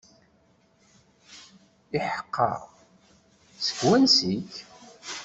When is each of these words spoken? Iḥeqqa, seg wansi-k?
Iḥeqqa, 1.97 2.49
seg 3.65 3.77
wansi-k? 3.85 4.53